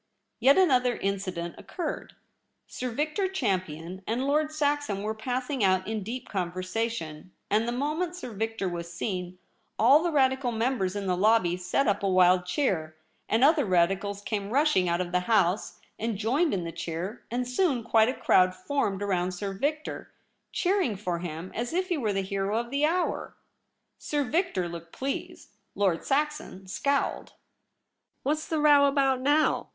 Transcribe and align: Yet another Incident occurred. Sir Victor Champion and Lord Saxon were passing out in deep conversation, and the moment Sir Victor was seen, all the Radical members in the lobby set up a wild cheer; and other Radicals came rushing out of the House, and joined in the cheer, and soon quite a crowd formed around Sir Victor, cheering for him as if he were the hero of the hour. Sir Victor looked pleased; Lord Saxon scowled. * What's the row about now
Yet 0.39 0.57
another 0.57 0.95
Incident 0.97 1.53
occurred. 1.59 2.13
Sir 2.65 2.89
Victor 2.89 3.27
Champion 3.27 4.01
and 4.07 4.25
Lord 4.25 4.51
Saxon 4.51 5.03
were 5.03 5.13
passing 5.13 5.63
out 5.63 5.87
in 5.87 6.01
deep 6.01 6.27
conversation, 6.27 7.31
and 7.51 7.67
the 7.67 7.71
moment 7.71 8.15
Sir 8.15 8.31
Victor 8.31 8.67
was 8.67 8.91
seen, 8.91 9.37
all 9.77 10.01
the 10.01 10.09
Radical 10.11 10.51
members 10.51 10.95
in 10.95 11.05
the 11.05 11.15
lobby 11.15 11.55
set 11.55 11.87
up 11.87 12.01
a 12.01 12.09
wild 12.09 12.47
cheer; 12.47 12.95
and 13.29 13.43
other 13.43 13.63
Radicals 13.63 14.21
came 14.23 14.49
rushing 14.49 14.89
out 14.89 15.01
of 15.01 15.11
the 15.11 15.19
House, 15.29 15.79
and 15.99 16.17
joined 16.17 16.51
in 16.51 16.63
the 16.63 16.71
cheer, 16.71 17.23
and 17.29 17.47
soon 17.47 17.83
quite 17.83 18.09
a 18.09 18.13
crowd 18.19 18.55
formed 18.55 19.03
around 19.03 19.33
Sir 19.33 19.53
Victor, 19.53 20.11
cheering 20.51 20.95
for 20.95 21.19
him 21.19 21.51
as 21.53 21.73
if 21.73 21.89
he 21.89 21.97
were 21.97 22.11
the 22.11 22.21
hero 22.23 22.57
of 22.57 22.71
the 22.71 22.87
hour. 22.87 23.35
Sir 23.99 24.23
Victor 24.23 24.67
looked 24.67 24.93
pleased; 24.93 25.51
Lord 25.75 26.03
Saxon 26.03 26.65
scowled. 26.65 27.33
* 27.77 28.23
What's 28.23 28.47
the 28.47 28.59
row 28.59 28.85
about 28.85 29.21
now 29.21 29.69